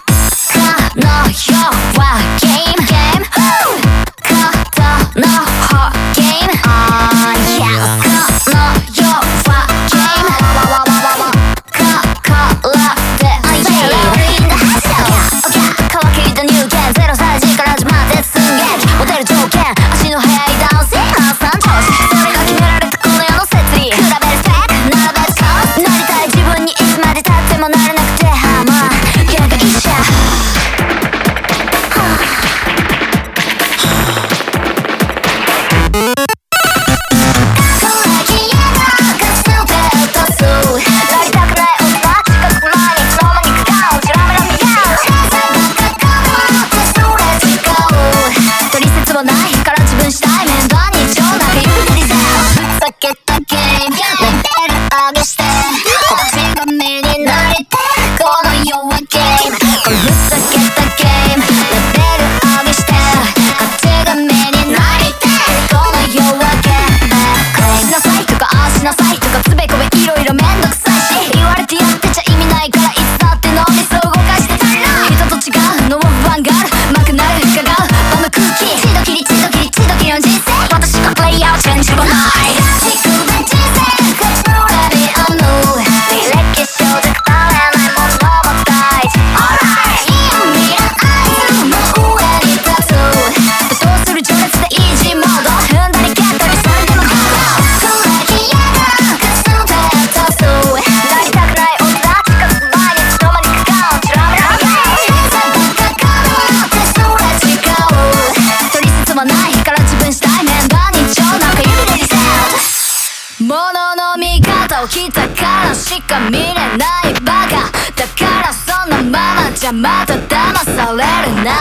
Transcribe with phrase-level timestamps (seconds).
[114.87, 121.01] 起きたからしか見れないバカだからそのままじゃまた騙され
[121.31, 121.53] るな。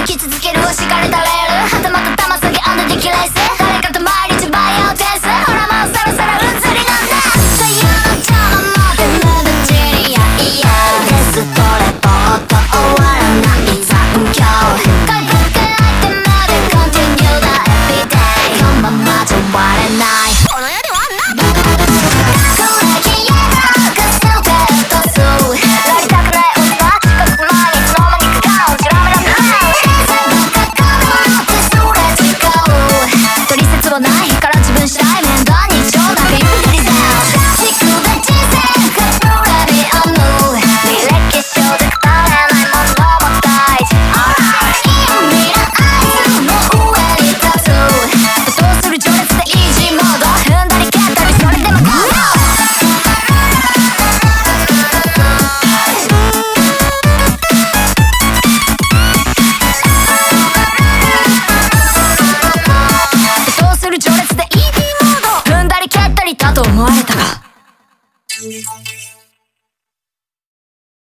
[0.00, 0.43] 歩き続け
[33.94, 34.33] こない
[66.84, 67.13] わた